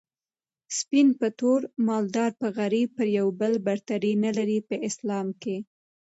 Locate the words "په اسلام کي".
4.69-5.57